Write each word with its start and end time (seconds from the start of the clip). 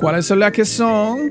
¿Cuáles 0.00 0.24
son 0.24 0.38
las 0.38 0.52
que 0.52 0.64
son? 0.64 1.30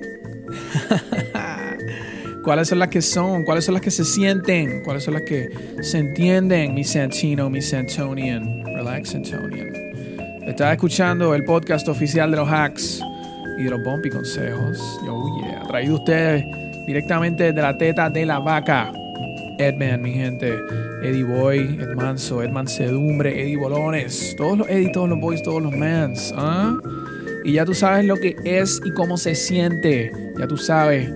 ¿Cuáles 2.43 2.67
son 2.67 2.77
las 2.77 2.89
que 2.89 3.01
son? 3.01 3.43
¿Cuáles 3.43 3.65
son 3.65 3.73
las 3.73 3.81
que 3.81 3.89
se 3.89 4.05
sienten? 4.05 4.83
¿Cuáles 4.83 5.03
son 5.03 5.15
las 5.15 5.23
que 5.23 5.49
se 5.81 5.97
entienden? 5.97 6.75
Mi 6.75 6.83
Santino, 6.83 7.49
mi 7.49 7.63
Santonian. 7.63 8.63
Relax 8.65 9.09
Santonian. 9.09 9.73
Estás 10.45 10.73
escuchando 10.73 11.33
el 11.33 11.43
podcast 11.45 11.87
oficial 11.87 12.29
de 12.29 12.37
los 12.37 12.47
hacks 12.47 13.01
y 13.57 13.63
de 13.63 13.71
los 13.71 13.83
bumpy 13.83 14.11
consejos. 14.11 14.79
Oh 15.09 15.41
yeah. 15.41 15.63
Traído 15.67 15.95
ustedes 15.95 16.45
directamente 16.85 17.45
desde 17.45 17.61
la 17.63 17.75
teta 17.75 18.07
de 18.11 18.23
la 18.23 18.37
vaca. 18.37 18.91
Edman, 19.57 20.03
mi 20.03 20.13
gente. 20.13 20.59
Eddie 21.01 21.23
Boy, 21.23 21.79
Ed 21.81 21.95
Manso, 21.95 22.43
Ed 22.43 22.51
Sedumbre, 22.67 23.41
Eddie 23.41 23.57
Bolones. 23.57 24.35
Todos 24.37 24.59
los 24.59 24.69
Eddie, 24.69 24.91
todos 24.91 25.09
los 25.09 25.19
boys, 25.19 25.41
todos 25.41 25.61
los 25.61 25.75
mans. 25.75 26.31
¿ah? 26.37 26.77
Y 27.43 27.53
ya 27.53 27.65
tú 27.65 27.73
sabes 27.73 28.05
lo 28.05 28.15
que 28.17 28.35
es 28.43 28.81
y 28.85 28.91
cómo 28.91 29.17
se 29.17 29.35
siente. 29.35 30.11
Ya 30.37 30.47
tú 30.47 30.57
sabes 30.57 31.09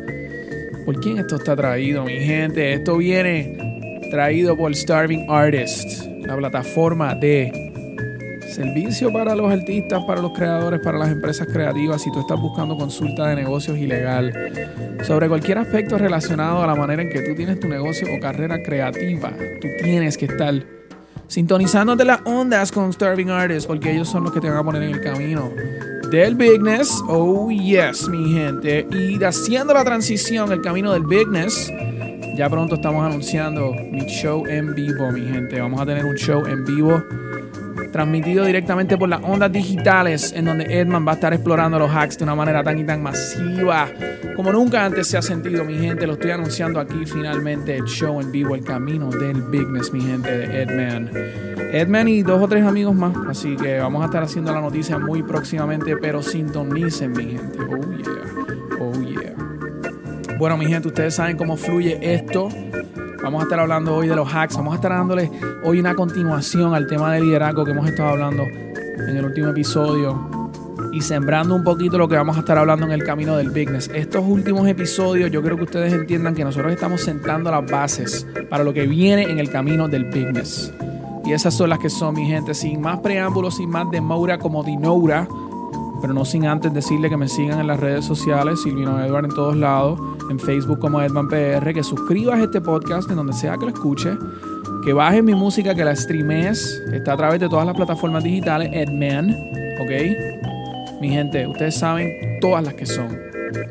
por 0.86 1.00
quién 1.00 1.18
esto 1.18 1.36
está 1.36 1.56
traído, 1.56 2.04
mi 2.04 2.20
gente. 2.20 2.74
Esto 2.74 2.98
viene 2.98 4.00
traído 4.12 4.56
por 4.56 4.76
Starving 4.76 5.26
Artist, 5.30 6.06
la 6.26 6.36
plataforma 6.38 7.16
de 7.16 7.52
servicio 8.54 9.12
para 9.12 9.36
los 9.36 9.52
artistas, 9.52 10.04
para 10.06 10.22
los 10.22 10.32
creadores, 10.34 10.80
para 10.82 11.00
las 11.00 11.10
empresas 11.10 11.48
creativas. 11.48 12.02
Si 12.02 12.12
tú 12.12 12.20
estás 12.20 12.40
buscando 12.40 12.78
consulta 12.78 13.28
de 13.28 13.36
negocios 13.36 13.78
ilegal 13.78 14.32
sobre 15.04 15.28
cualquier 15.28 15.58
aspecto 15.58 15.98
relacionado 15.98 16.62
a 16.62 16.68
la 16.68 16.76
manera 16.76 17.02
en 17.02 17.10
que 17.10 17.22
tú 17.22 17.36
tienes 17.36 17.60
tu 17.60 17.68
negocio 17.68 18.08
o 18.16 18.20
carrera 18.20 18.62
creativa, 18.62 19.34
tú 19.60 19.68
tienes 19.82 20.18
que 20.18 20.26
estar 20.26 20.54
sintonizándote 21.28 22.06
las 22.06 22.20
ondas 22.26 22.72
con 22.72 22.94
Starving 22.94 23.30
Artists 23.30 23.66
porque 23.66 23.92
ellos 23.92 24.08
son 24.08 24.24
los 24.24 24.34
que 24.34 24.40
te 24.40 24.50
van 24.50 24.58
a 24.58 24.64
poner 24.64 24.84
en 24.84 24.90
el 24.94 25.02
camino 25.02 25.52
del 26.14 26.36
bigness. 26.36 27.04
Oh, 27.08 27.50
yes, 27.50 28.08
mi 28.08 28.32
gente. 28.32 28.88
Y 28.92 29.22
haciendo 29.24 29.74
la 29.74 29.84
transición, 29.84 30.52
el 30.52 30.62
camino 30.62 30.94
del 30.94 31.04
bigness. 31.04 31.74
Ya 32.38 32.48
pronto 32.52 32.76
estamos 32.76 33.04
anunciando 33.04 33.74
mi 33.92 34.02
show 34.02 34.46
en 34.46 34.76
vivo, 34.76 35.12
mi 35.12 35.22
gente. 35.22 35.60
Vamos 35.60 35.82
a 35.82 35.88
tener 35.88 36.06
un 36.06 36.16
show 36.16 36.46
en 36.46 36.64
vivo 36.66 37.04
transmitido 37.94 38.44
directamente 38.44 38.98
por 38.98 39.08
las 39.08 39.22
ondas 39.24 39.54
digitales, 39.54 40.34
en 40.36 40.44
donde 40.44 40.66
Edman 40.66 41.08
va 41.08 41.12
a 41.14 41.16
estar 41.16 41.34
explorando 41.34 41.80
los 41.80 41.90
hacks 41.90 42.18
de 42.18 42.26
una 42.26 42.36
manera 42.36 42.62
tan 42.62 42.78
y 42.78 42.84
tan 42.84 43.02
masiva 43.02 43.88
como 44.36 44.52
nunca 44.52 44.84
antes 44.84 45.08
se 45.08 45.18
ha 45.18 45.22
sentido, 45.22 45.64
mi 45.64 45.78
gente. 45.78 46.08
Lo 46.08 46.14
estoy 46.14 46.32
anunciando 46.32 46.80
aquí 46.80 47.06
finalmente, 47.06 47.78
el 47.78 47.86
show 47.86 48.20
en 48.20 48.32
vivo, 48.32 48.56
el 48.56 48.64
camino 48.64 49.10
del 49.10 49.42
bigness, 49.44 49.94
mi 49.94 50.02
gente, 50.02 50.30
de 50.36 50.64
Edman. 50.64 51.12
Edman 51.72 52.08
y 52.08 52.24
dos 52.24 52.42
o 52.42 52.48
tres 52.48 52.66
amigos 52.66 52.96
más, 52.96 53.16
así 53.28 53.56
que 53.56 53.80
vamos 53.80 54.02
a 54.02 54.06
estar 54.06 54.24
haciendo 54.24 54.52
la 54.52 54.62
noticia 54.62 54.98
muy 54.98 55.24
próximamente, 55.24 55.98
pero 55.98 56.22
sintonicen, 56.22 57.12
mi 57.12 57.26
gente. 57.26 57.60
Oh 57.60 57.92
yeah, 57.98 58.80
oh 58.80 59.02
yeah. 59.02 60.38
Bueno, 60.38 60.58
mi 60.58 60.66
gente, 60.66 60.88
ustedes 60.88 61.16
saben 61.16 61.38
cómo 61.38 61.56
fluye 61.56 62.00
esto. 62.02 62.50
Vamos 63.24 63.40
a 63.40 63.44
estar 63.44 63.58
hablando 63.58 63.96
hoy 63.96 64.10
de 64.10 64.18
los 64.18 64.28
hacks. 64.28 64.58
Vamos 64.58 64.74
a 64.74 64.76
estar 64.76 64.92
dándoles 64.92 65.32
hoy 65.64 65.80
una 65.80 65.96
continuación 65.96 66.76
al 66.76 66.88
tema 66.88 67.14
de 67.14 67.22
liderazgo 67.22 67.64
que 67.64 67.72
hemos 67.72 67.88
estado 67.88 68.10
hablando 68.10 68.44
en 68.44 69.16
el 69.16 69.24
último 69.24 69.48
episodio 69.48 70.50
y 70.92 71.00
sembrando 71.00 71.56
un 71.56 71.64
poquito 71.64 71.98
lo 71.98 72.10
que 72.10 72.18
vamos 72.18 72.36
a 72.36 72.42
estar 72.42 72.58
hablando 72.58 72.86
en 72.86 72.92
el 72.92 73.06
camino 73.06 73.38
del 73.38 73.52
bigness. 73.52 73.90
Estos 73.94 74.26
últimos 74.28 74.68
episodios 74.68 75.32
yo 75.32 75.42
creo 75.42 75.56
que 75.56 75.64
ustedes 75.64 75.94
entiendan 75.94 76.36
que 76.36 76.44
nosotros 76.44 76.74
estamos 76.74 77.00
sentando 77.00 77.50
las 77.50 77.66
bases 77.66 78.28
para 78.50 78.66
lo 78.66 78.74
que 78.74 78.88
viene 78.88 79.24
en 79.24 79.40
el 79.40 79.50
camino 79.50 79.88
del 79.88 80.04
bigness. 80.04 80.74
Y 81.24 81.32
esas 81.32 81.54
son 81.54 81.70
las 81.70 81.80
que 81.80 81.90
son, 81.90 82.16
mi 82.16 82.26
gente, 82.26 82.54
sin 82.54 82.82
más 82.82 83.00
preámbulos, 83.00 83.56
sin 83.56 83.70
más 83.70 83.90
demora 83.90 84.38
como 84.38 84.66
dinoura 84.66 85.30
pero 86.04 86.14
no 86.14 86.26
sin 86.26 86.46
antes 86.46 86.74
decirle 86.74 87.10
que 87.10 87.16
me 87.16 87.30
sigan 87.30 87.62
en 87.62 87.68
las 87.68 87.80
redes 87.80 88.04
sociales, 88.04 88.62
Silvino 88.62 89.02
Edward 89.02 89.24
en 89.24 89.32
todos 89.32 89.56
lados, 89.56 89.98
en 90.30 90.38
Facebook 90.38 90.80
como 90.80 91.02
Edman 91.02 91.30
PR, 91.30 91.74
que 91.74 91.82
suscribas 91.82 92.42
este 92.42 92.60
podcast 92.60 93.10
en 93.10 93.16
donde 93.16 93.32
sea 93.32 93.56
que 93.58 93.68
lo 93.68 93.72
escuche, 93.72 94.10
que 94.84 94.92
bajes 94.92 95.24
mi 95.24 95.34
música, 95.34 95.74
que 95.74 95.86
la 95.86 95.96
streames, 95.96 96.84
está 96.92 97.14
a 97.14 97.16
través 97.16 97.40
de 97.40 97.48
todas 97.48 97.66
las 97.66 97.74
plataformas 97.74 98.22
digitales, 98.22 98.70
Edman, 98.74 99.30
¿ok? 99.80 101.00
Mi 101.00 101.08
gente, 101.08 101.48
ustedes 101.48 101.76
saben 101.76 102.38
todas 102.42 102.66
las 102.66 102.74
que 102.74 102.86
son, 102.86 103.18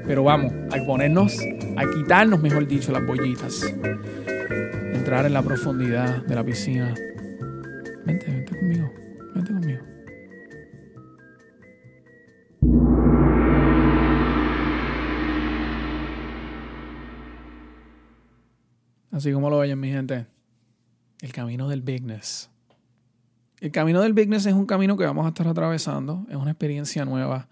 pero 0.07 0.25
vamos 0.25 0.55
a 0.73 0.83
ponernos, 0.87 1.39
a 1.77 1.83
quitarnos, 1.95 2.41
mejor 2.41 2.67
dicho, 2.67 2.93
las 2.93 3.07
bollitas, 3.07 3.63
entrar 4.95 5.27
en 5.27 5.35
la 5.35 5.43
profundidad 5.43 6.23
de 6.25 6.35
la 6.35 6.43
piscina. 6.43 6.95
Vente, 8.07 8.27
vente 8.27 8.62
Así 19.13 19.31
como 19.33 19.51
lo 19.51 19.59
oyen, 19.59 19.79
mi 19.79 19.91
gente. 19.91 20.27
El 21.21 21.33
camino 21.33 21.69
del 21.69 21.83
bigness. 21.83 22.51
El 23.61 23.71
camino 23.71 24.01
del 24.01 24.15
bigness 24.15 24.47
es 24.47 24.55
un 24.55 24.67
camino 24.67 24.97
que 24.97 25.05
vamos 25.05 25.27
a 25.27 25.29
estar 25.29 25.47
atravesando. 25.47 26.27
Es 26.29 26.37
una 26.37 26.51
experiencia 26.51 27.05
nueva 27.05 27.47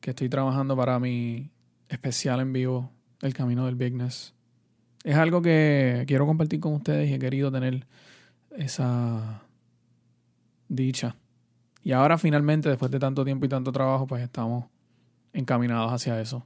que 0.00 0.10
estoy 0.10 0.28
trabajando 0.28 0.76
para 0.76 0.98
mi 0.98 1.50
especial 1.88 2.40
en 2.40 2.52
vivo, 2.52 2.90
El 3.20 3.34
camino 3.34 3.66
del 3.66 3.76
bigness. 3.76 4.34
Es 5.04 5.16
algo 5.16 5.42
que 5.42 6.04
quiero 6.06 6.26
compartir 6.26 6.58
con 6.58 6.72
ustedes 6.72 7.10
y 7.10 7.14
he 7.14 7.18
querido 7.18 7.52
tener 7.52 7.86
esa 8.56 9.42
dicha. 10.68 11.16
Y 11.82 11.92
ahora 11.92 12.16
finalmente, 12.16 12.70
después 12.70 12.90
de 12.90 12.98
tanto 12.98 13.24
tiempo 13.24 13.44
y 13.44 13.48
tanto 13.50 13.70
trabajo, 13.70 14.06
pues 14.06 14.22
estamos 14.22 14.64
encaminados 15.34 15.92
hacia 15.92 16.18
eso. 16.18 16.44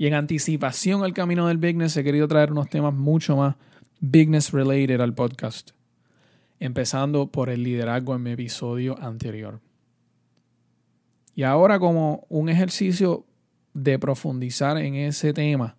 Y 0.00 0.06
en 0.06 0.14
anticipación 0.14 1.02
al 1.02 1.12
camino 1.12 1.48
del 1.48 1.58
bigness 1.58 1.96
he 1.96 2.04
querido 2.04 2.28
traer 2.28 2.52
unos 2.52 2.70
temas 2.70 2.94
mucho 2.94 3.36
más 3.36 3.56
bigness 3.98 4.52
related 4.52 5.00
al 5.00 5.12
podcast. 5.12 5.72
Empezando 6.60 7.26
por 7.26 7.50
el 7.50 7.64
liderazgo 7.64 8.14
en 8.14 8.22
mi 8.22 8.30
episodio 8.30 8.96
anterior. 9.00 9.60
Y 11.34 11.42
ahora 11.42 11.80
como 11.80 12.24
un 12.28 12.48
ejercicio 12.48 13.26
de 13.74 13.98
profundizar 13.98 14.78
en 14.78 14.94
ese 14.94 15.32
tema, 15.32 15.76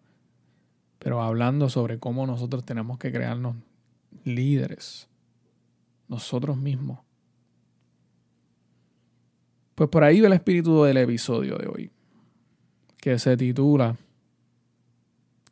pero 0.99 1.21
hablando 1.21 1.69
sobre 1.69 1.97
cómo 1.97 2.27
nosotros 2.27 2.65
tenemos 2.65 2.97
que 2.97 3.13
crearnos 3.13 3.55
líderes, 4.25 5.07
nosotros 6.09 6.57
mismos. 6.57 6.99
Pues 9.75 9.89
por 9.89 10.03
ahí 10.03 10.19
va 10.19 10.27
el 10.27 10.33
espíritu 10.33 10.83
del 10.83 10.97
episodio 10.97 11.57
de 11.57 11.67
hoy, 11.67 11.91
que 12.97 13.17
se 13.17 13.37
titula 13.37 13.97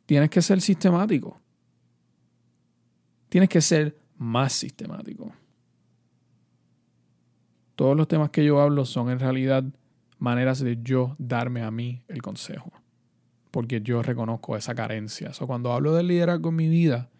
Tienes 0.08 0.30
que 0.30 0.40
ser 0.40 0.62
sistemático. 0.62 1.38
Tienes 3.28 3.50
que 3.50 3.60
ser 3.60 3.94
más 4.16 4.54
sistemático. 4.54 5.34
Todos 7.74 7.94
los 7.94 8.08
temas 8.08 8.30
que 8.30 8.42
yo 8.42 8.58
hablo 8.58 8.86
son 8.86 9.10
en 9.10 9.18
realidad 9.18 9.64
maneras 10.18 10.60
de 10.60 10.78
yo 10.82 11.14
darme 11.18 11.60
a 11.60 11.70
mí 11.70 12.04
el 12.08 12.22
consejo. 12.22 12.72
Porque 13.50 13.82
yo 13.82 14.02
reconozco 14.02 14.56
esa 14.56 14.74
carencia. 14.74 15.30
O 15.40 15.46
cuando 15.46 15.74
hablo 15.74 15.94
del 15.94 16.06
liderazgo 16.06 16.48
en 16.48 16.56
mi 16.56 16.68
vida, 16.70 17.10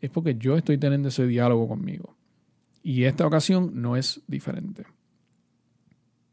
es 0.00 0.10
porque 0.10 0.36
yo 0.36 0.56
estoy 0.56 0.78
teniendo 0.78 1.08
ese 1.08 1.26
diálogo 1.26 1.66
conmigo. 1.66 2.14
Y 2.80 3.02
esta 3.06 3.26
ocasión 3.26 3.72
no 3.82 3.96
es 3.96 4.22
diferente. 4.28 4.84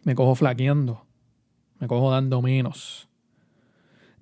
Me 0.04 0.14
cojo 0.14 0.36
flaqueando. 0.36 1.08
Me 1.80 1.88
cojo 1.88 2.12
dando 2.12 2.40
menos 2.44 3.10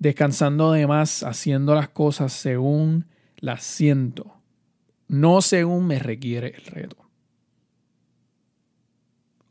descansando 0.02 0.72
de 0.72 0.88
más, 0.88 1.22
haciendo 1.22 1.76
las 1.76 1.88
cosas 1.88 2.32
según 2.32 3.06
las 3.36 3.62
siento, 3.62 4.34
no 5.06 5.40
según 5.40 5.86
me 5.86 6.00
requiere 6.00 6.56
el 6.56 6.64
reto. 6.64 6.96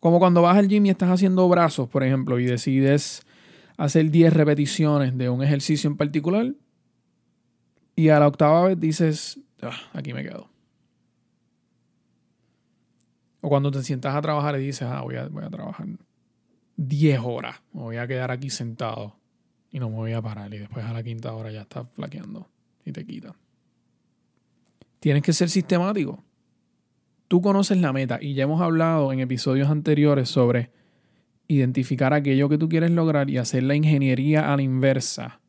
Como 0.02 0.20
cuando 0.20 0.42
vas 0.42 0.58
al 0.58 0.68
gym 0.68 0.86
y 0.86 0.90
estás 0.90 1.10
haciendo 1.10 1.48
brazos, 1.48 1.88
por 1.88 2.04
ejemplo, 2.04 2.38
y 2.38 2.44
decides 2.44 3.26
hacer 3.78 4.12
10 4.12 4.34
repeticiones 4.34 5.18
de 5.18 5.30
un 5.30 5.42
ejercicio 5.42 5.90
en 5.90 5.96
particular, 5.96 6.54
y 7.96 8.10
a 8.10 8.20
la 8.20 8.28
octava 8.28 8.64
vez 8.68 8.78
dices, 8.78 9.40
ah, 9.62 9.90
aquí 9.94 10.12
me 10.12 10.22
quedo. 10.22 10.50
O 13.40 13.48
cuando 13.48 13.72
te 13.72 13.82
sientas 13.84 14.16
a 14.16 14.22
trabajar 14.22 14.60
y 14.60 14.66
dices, 14.66 14.84
ah, 14.84 15.02
voy 15.02 15.16
a, 15.16 15.30
voy 15.30 15.46
a 15.46 15.50
trabajar 15.50 15.88
10 16.76 17.20
horas, 17.24 17.62
me 17.72 17.84
voy 17.84 17.96
a 17.96 18.06
quedar 18.06 18.32
aquí 18.32 18.50
sentado 18.50 19.21
y 19.72 19.80
no 19.80 19.90
me 19.90 19.96
voy 19.96 20.14
a 20.14 20.22
parar. 20.22 20.54
Y 20.54 20.60
después 20.60 20.86
a 20.86 20.94
la 20.94 21.04
quinta 21.04 21.34
hora 21.34 21.52
ya 21.52 21.62
está 21.62 21.86
flaqueando 21.86 22.48
y 22.86 22.92
te 22.92 23.06
quita. 23.06 23.36
Tienes 25.00 25.24
que 25.24 25.34
ser 25.34 25.50
sistemático. 25.50 26.24
Tú 27.28 27.42
conoces 27.42 27.78
la 27.78 27.94
meta 27.94 28.20
y 28.22 28.34
ya 28.34 28.44
hemos 28.44 28.62
hablado 28.62 29.14
en 29.14 29.20
episodios 29.20 29.70
anteriores 29.70 30.30
sobre 30.30 30.72
identificar 31.48 32.14
aquello 32.14 32.50
que 32.50 32.58
tú 32.58 32.70
quieres 32.70 32.92
lograr 32.92 33.30
y 33.30 33.38
hacer 33.38 33.64
la 33.64 33.76
ingeniería 33.76 34.52
a 34.52 34.56
la 34.56 34.62
inversa 34.62 35.40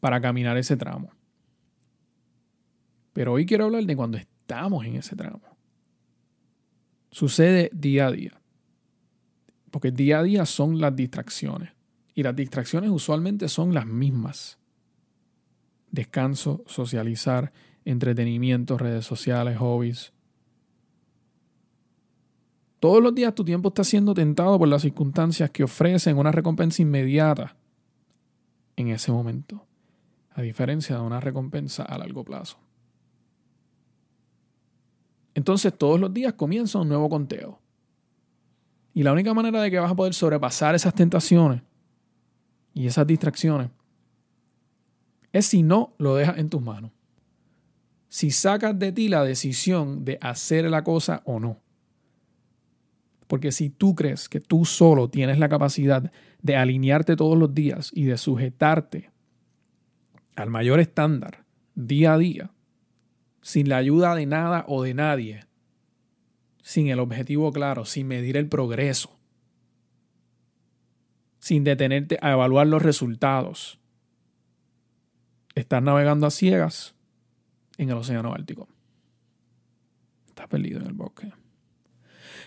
para 0.00 0.20
caminar 0.20 0.56
ese 0.56 0.76
tramo. 0.76 1.10
Pero 3.12 3.32
hoy 3.32 3.46
quiero 3.46 3.66
hablar 3.66 3.84
de 3.84 3.96
cuando 3.96 4.18
estamos 4.18 4.84
en 4.84 4.96
ese 4.96 5.14
tramo. 5.14 5.42
Sucede 7.10 7.70
día 7.72 8.06
a 8.06 8.10
día. 8.10 8.40
Porque 9.70 9.90
día 9.90 10.18
a 10.18 10.22
día 10.22 10.46
son 10.46 10.80
las 10.80 10.94
distracciones. 10.94 11.70
Y 12.14 12.22
las 12.22 12.36
distracciones 12.36 12.90
usualmente 12.90 13.48
son 13.48 13.72
las 13.72 13.86
mismas. 13.86 14.58
Descanso, 15.90 16.62
socializar, 16.66 17.52
entretenimiento, 17.84 18.78
redes 18.78 19.04
sociales, 19.06 19.58
hobbies. 19.58 20.12
Todos 22.80 23.02
los 23.02 23.14
días 23.14 23.34
tu 23.34 23.44
tiempo 23.44 23.68
está 23.68 23.84
siendo 23.84 24.12
tentado 24.12 24.58
por 24.58 24.68
las 24.68 24.82
circunstancias 24.82 25.50
que 25.50 25.64
ofrecen 25.64 26.18
una 26.18 26.32
recompensa 26.32 26.82
inmediata 26.82 27.56
en 28.76 28.88
ese 28.88 29.12
momento, 29.12 29.66
a 30.30 30.42
diferencia 30.42 30.96
de 30.96 31.02
una 31.02 31.20
recompensa 31.20 31.84
a 31.84 31.98
largo 31.98 32.24
plazo. 32.24 32.58
Entonces 35.34 35.76
todos 35.76 36.00
los 36.00 36.12
días 36.12 36.34
comienza 36.34 36.78
un 36.78 36.88
nuevo 36.88 37.08
conteo. 37.08 37.60
Y 38.94 39.02
la 39.02 39.12
única 39.12 39.32
manera 39.32 39.62
de 39.62 39.70
que 39.70 39.78
vas 39.78 39.92
a 39.92 39.96
poder 39.96 40.12
sobrepasar 40.12 40.74
esas 40.74 40.94
tentaciones 40.94 41.62
y 42.74 42.86
esas 42.86 43.06
distracciones 43.06 43.70
es 45.32 45.46
si 45.46 45.62
no 45.62 45.94
lo 45.98 46.14
dejas 46.14 46.38
en 46.38 46.50
tus 46.50 46.62
manos. 46.62 46.92
Si 48.08 48.30
sacas 48.30 48.78
de 48.78 48.92
ti 48.92 49.08
la 49.08 49.24
decisión 49.24 50.04
de 50.04 50.18
hacer 50.20 50.66
la 50.66 50.84
cosa 50.84 51.22
o 51.24 51.40
no. 51.40 51.58
Porque 53.26 53.50
si 53.50 53.70
tú 53.70 53.94
crees 53.94 54.28
que 54.28 54.40
tú 54.40 54.66
solo 54.66 55.08
tienes 55.08 55.38
la 55.38 55.48
capacidad 55.48 56.12
de 56.42 56.56
alinearte 56.56 57.16
todos 57.16 57.38
los 57.38 57.54
días 57.54 57.90
y 57.94 58.04
de 58.04 58.18
sujetarte 58.18 59.10
al 60.36 60.50
mayor 60.50 60.80
estándar 60.80 61.46
día 61.74 62.12
a 62.12 62.18
día, 62.18 62.50
sin 63.40 63.70
la 63.70 63.78
ayuda 63.78 64.14
de 64.14 64.26
nada 64.26 64.66
o 64.68 64.82
de 64.82 64.92
nadie, 64.92 65.46
sin 66.62 66.88
el 66.88 67.00
objetivo 67.00 67.50
claro, 67.52 67.86
sin 67.86 68.06
medir 68.06 68.36
el 68.36 68.48
progreso, 68.48 69.18
sin 71.42 71.64
detenerte 71.64 72.18
a 72.22 72.30
evaluar 72.30 72.68
los 72.68 72.80
resultados, 72.82 73.80
estás 75.56 75.82
navegando 75.82 76.28
a 76.28 76.30
ciegas 76.30 76.94
en 77.78 77.90
el 77.90 77.96
océano 77.96 78.32
Ártico. 78.32 78.68
Estás 80.28 80.46
perdido 80.46 80.80
en 80.80 80.86
el 80.86 80.92
bosque. 80.92 81.32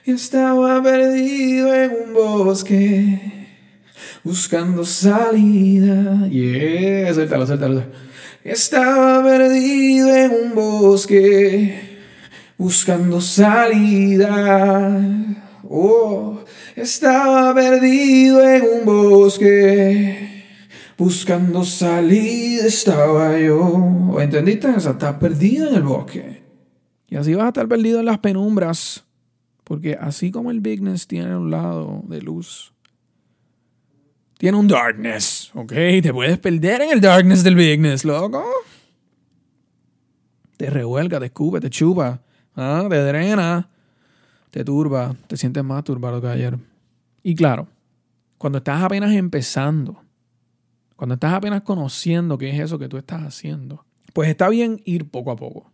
Estaba 0.05 0.81
perdido 0.81 1.75
en 1.75 1.91
un 1.91 2.13
bosque, 2.13 3.49
buscando 4.23 4.85
salida. 4.85 6.29
Yeah, 6.29 7.13
suéltalo, 7.13 7.45
suéltalo. 7.45 7.83
Estaba 8.45 9.21
perdido 9.21 10.15
en 10.15 10.31
un 10.31 10.55
bosque, 10.55 11.99
buscando 12.57 13.19
salida. 13.19 15.01
Oh, 15.67 16.44
estaba 16.75 17.53
perdido 17.55 18.47
en 18.47 18.63
un 18.63 18.85
bosque, 18.85 20.43
buscando 20.97 21.63
salida. 21.63 22.65
Estaba 22.65 23.39
yo. 23.39 24.17
¿Entendiste? 24.19 24.67
O 24.67 24.79
sea, 24.79 24.91
estás 24.91 25.15
perdido 25.15 25.69
en 25.69 25.75
el 25.75 25.83
bosque. 25.83 26.43
Y 27.07 27.15
así 27.15 27.33
vas 27.33 27.45
a 27.45 27.49
estar 27.49 27.67
perdido 27.67 27.99
en 27.99 28.05
las 28.05 28.19
penumbras. 28.19 29.05
Porque 29.63 29.97
así 29.99 30.31
como 30.31 30.51
el 30.51 30.59
bigness 30.59 31.07
tiene 31.07 31.35
un 31.35 31.49
lado 31.49 32.03
de 32.07 32.21
luz, 32.21 32.71
tiene 34.37 34.57
un 34.57 34.67
darkness, 34.67 35.49
¿ok? 35.55 35.71
Te 36.03 36.13
puedes 36.13 36.37
perder 36.37 36.81
en 36.81 36.91
el 36.91 37.01
darkness 37.01 37.43
del 37.43 37.55
bigness, 37.55 38.05
loco. 38.05 38.45
Te 40.57 40.69
revuelca, 40.69 41.19
te 41.19 41.25
escupe, 41.25 41.59
te 41.59 41.69
chupa, 41.71 42.21
¿ah? 42.55 42.85
te 42.87 42.97
drena, 42.97 43.69
te 44.55 44.63
turba, 44.63 45.13
te 45.27 45.35
sientes 45.35 45.65
más 45.65 45.83
turbado 45.83 46.21
que 46.21 46.29
ayer. 46.29 46.57
Y 47.21 47.35
claro, 47.35 47.67
cuando 48.37 48.59
estás 48.59 48.81
apenas 48.81 49.11
empezando, 49.11 50.01
cuando 50.95 51.15
estás 51.15 51.33
apenas 51.33 51.63
conociendo 51.63 52.37
qué 52.37 52.51
es 52.51 52.61
eso 52.61 52.79
que 52.79 52.87
tú 52.87 52.95
estás 52.95 53.21
haciendo, 53.23 53.85
pues 54.13 54.29
está 54.29 54.47
bien 54.47 54.81
ir 54.85 55.09
poco 55.09 55.31
a 55.31 55.35
poco. 55.35 55.69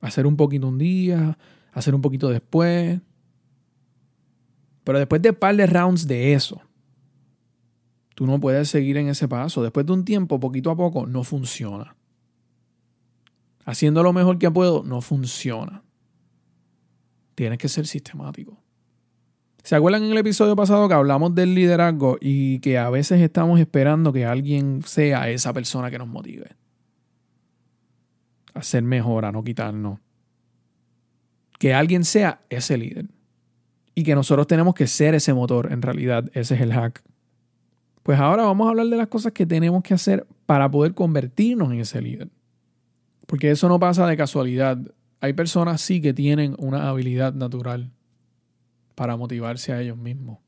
Hacer 0.00 0.28
un 0.28 0.36
poquito 0.36 0.68
un 0.68 0.78
día, 0.78 1.36
hacer 1.72 1.92
un 1.92 2.02
poquito 2.02 2.28
después. 2.28 3.00
Pero 4.84 4.98
después 5.00 5.20
de 5.20 5.30
un 5.30 5.34
par 5.34 5.56
de 5.56 5.66
rounds 5.66 6.06
de 6.06 6.34
eso, 6.34 6.62
Tú 8.14 8.26
no 8.26 8.40
puedes 8.40 8.68
seguir 8.68 8.96
en 8.96 9.08
ese 9.08 9.26
paso. 9.28 9.62
Después 9.62 9.86
de 9.86 9.92
un 9.92 10.04
tiempo, 10.04 10.38
poquito 10.38 10.72
a 10.72 10.76
poco, 10.76 11.06
no 11.06 11.22
funciona. 11.24 11.96
Haciendo 13.64 14.02
lo 14.02 14.12
mejor 14.12 14.38
que 14.38 14.50
puedo, 14.50 14.82
no 14.82 15.00
funciona. 15.00 15.84
Tienes 17.38 17.58
que 17.60 17.68
ser 17.68 17.86
sistemático. 17.86 18.60
¿Se 19.62 19.76
acuerdan 19.76 20.02
en 20.02 20.10
el 20.10 20.18
episodio 20.18 20.56
pasado 20.56 20.88
que 20.88 20.94
hablamos 20.94 21.36
del 21.36 21.54
liderazgo 21.54 22.18
y 22.20 22.58
que 22.58 22.78
a 22.78 22.90
veces 22.90 23.20
estamos 23.20 23.60
esperando 23.60 24.12
que 24.12 24.26
alguien 24.26 24.82
sea 24.82 25.30
esa 25.30 25.52
persona 25.52 25.88
que 25.88 25.98
nos 25.98 26.08
motive? 26.08 26.56
A 28.54 28.62
ser 28.64 28.82
mejor, 28.82 29.24
a 29.24 29.30
no 29.30 29.44
quitarnos. 29.44 30.00
Que 31.60 31.74
alguien 31.74 32.02
sea 32.02 32.40
ese 32.48 32.76
líder. 32.76 33.06
Y 33.94 34.02
que 34.02 34.16
nosotros 34.16 34.48
tenemos 34.48 34.74
que 34.74 34.88
ser 34.88 35.14
ese 35.14 35.32
motor, 35.32 35.70
en 35.70 35.80
realidad, 35.80 36.28
ese 36.34 36.56
es 36.56 36.60
el 36.60 36.72
hack. 36.72 37.04
Pues 38.02 38.18
ahora 38.18 38.42
vamos 38.42 38.66
a 38.66 38.70
hablar 38.70 38.88
de 38.88 38.96
las 38.96 39.06
cosas 39.06 39.30
que 39.30 39.46
tenemos 39.46 39.84
que 39.84 39.94
hacer 39.94 40.26
para 40.44 40.68
poder 40.68 40.92
convertirnos 40.92 41.70
en 41.70 41.78
ese 41.78 42.02
líder. 42.02 42.30
Porque 43.28 43.52
eso 43.52 43.68
no 43.68 43.78
pasa 43.78 44.08
de 44.08 44.16
casualidad. 44.16 44.76
Hay 45.20 45.32
personas 45.32 45.80
sí 45.80 46.00
que 46.00 46.14
tienen 46.14 46.54
una 46.58 46.88
habilidad 46.88 47.34
natural 47.34 47.90
para 48.94 49.16
motivarse 49.16 49.72
a 49.72 49.80
ellos 49.80 49.96
mismos. 49.96 50.38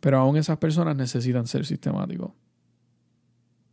Pero 0.00 0.18
aún 0.18 0.36
esas 0.36 0.58
personas 0.58 0.96
necesitan 0.96 1.46
ser 1.46 1.66
sistemáticos. 1.66 2.32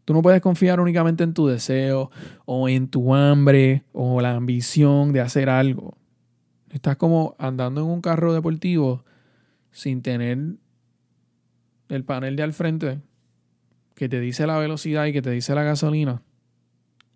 Tú 0.05 0.13
no 0.13 0.21
puedes 0.21 0.41
confiar 0.41 0.79
únicamente 0.79 1.23
en 1.23 1.33
tu 1.33 1.47
deseo 1.47 2.09
o 2.45 2.67
en 2.67 2.89
tu 2.89 3.13
hambre 3.13 3.85
o 3.93 4.19
la 4.19 4.31
ambición 4.31 5.13
de 5.13 5.21
hacer 5.21 5.49
algo. 5.49 5.97
Estás 6.69 6.97
como 6.97 7.35
andando 7.37 7.81
en 7.81 7.87
un 7.87 8.01
carro 8.01 8.33
deportivo 8.33 9.05
sin 9.71 10.01
tener 10.01 10.55
el 11.89 12.03
panel 12.03 12.35
de 12.35 12.43
al 12.43 12.53
frente 12.53 13.01
que 13.95 14.09
te 14.09 14.19
dice 14.19 14.47
la 14.47 14.57
velocidad 14.57 15.05
y 15.05 15.13
que 15.13 15.21
te 15.21 15.31
dice 15.31 15.53
la 15.53 15.63
gasolina 15.63 16.21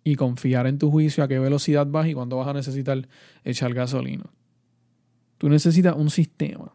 y 0.06 0.14
confiar 0.14 0.68
en 0.68 0.78
tu 0.78 0.88
juicio 0.88 1.24
a 1.24 1.28
qué 1.28 1.40
velocidad 1.40 1.84
vas 1.84 2.06
y 2.06 2.14
cuándo 2.14 2.36
vas 2.36 2.46
a 2.46 2.52
necesitar 2.52 3.08
echar 3.42 3.74
gasolina. 3.74 4.22
Tú 5.36 5.48
necesitas 5.48 5.96
un 5.96 6.10
sistema. 6.10 6.72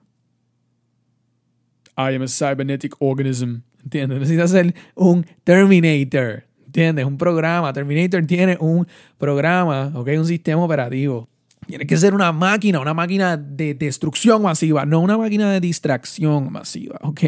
I 1.98 2.16
am 2.16 2.24
a 2.24 2.28
cybernetic 2.28 2.94
organism. 3.00 3.62
¿Entiendes? 3.82 4.20
Necesitas 4.20 4.52
ser 4.52 4.76
un 4.96 5.26
Terminator. 5.46 6.44
¿Entiendes? 6.66 7.06
Un 7.06 7.18
programa. 7.18 7.72
Terminator 7.72 8.26
tiene 8.26 8.58
un 8.60 8.86
programa, 9.18 9.94
¿ok? 9.96 10.10
Un 10.18 10.26
sistema 10.26 10.66
operativo. 10.66 11.30
Tiene 11.68 11.88
que 11.88 11.96
ser 11.96 12.14
una 12.14 12.34
máquina, 12.34 12.82
una 12.82 12.94
máquina 12.94 13.38
de 13.38 13.76
destrucción 13.76 14.42
masiva, 14.42 14.86
no 14.86 15.00
una 15.00 15.18
máquina 15.18 15.50
de 15.54 15.62
distracción 15.62 16.52
masiva, 16.52 17.00
¿ok? 17.02 17.24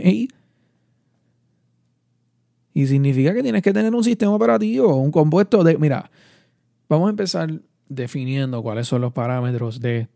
Y 2.73 2.87
significa 2.87 3.33
que 3.33 3.43
tienes 3.43 3.61
que 3.61 3.71
tener 3.71 3.93
un 3.93 4.03
sistema 4.03 4.33
operativo, 4.33 4.95
un 4.95 5.11
compuesto 5.11 5.63
de... 5.63 5.77
Mira, 5.77 6.09
vamos 6.89 7.07
a 7.07 7.11
empezar 7.11 7.61
definiendo 7.87 8.63
cuáles 8.63 8.87
son 8.87 9.01
los 9.01 9.13
parámetros 9.13 9.79
de 9.79 10.07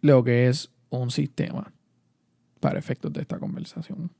lo 0.00 0.24
que 0.24 0.48
es 0.48 0.70
un 0.90 1.10
sistema 1.10 1.72
para 2.60 2.78
efectos 2.78 3.12
de 3.12 3.20
esta 3.20 3.38
conversación. 3.38 4.10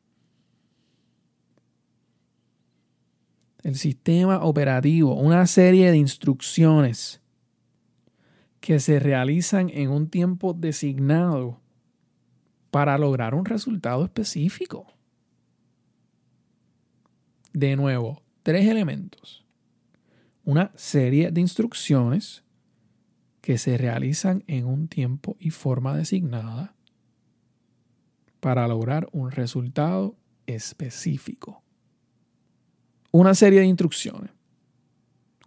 El 3.62 3.74
sistema 3.74 4.44
operativo, 4.44 5.14
una 5.14 5.44
serie 5.48 5.90
de 5.90 5.96
instrucciones 5.96 7.20
que 8.60 8.78
se 8.78 9.00
realizan 9.00 9.70
en 9.70 9.90
un 9.90 10.08
tiempo 10.08 10.54
designado 10.54 11.60
para 12.70 12.96
lograr 12.96 13.34
un 13.34 13.44
resultado 13.44 14.04
específico 14.04 14.95
de 17.56 17.74
nuevo, 17.74 18.22
tres 18.42 18.68
elementos. 18.68 19.46
Una 20.44 20.72
serie 20.74 21.30
de 21.30 21.40
instrucciones 21.40 22.44
que 23.40 23.56
se 23.56 23.78
realizan 23.78 24.44
en 24.46 24.66
un 24.66 24.88
tiempo 24.88 25.38
y 25.40 25.48
forma 25.48 25.96
designada 25.96 26.74
para 28.40 28.68
lograr 28.68 29.08
un 29.12 29.30
resultado 29.30 30.16
específico. 30.44 31.62
Una 33.10 33.34
serie 33.34 33.60
de 33.60 33.66
instrucciones. 33.66 34.32